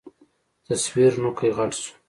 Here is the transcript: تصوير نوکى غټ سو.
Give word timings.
تصوير 0.65 1.11
نوکى 1.21 1.49
غټ 1.57 1.71
سو. 1.81 1.89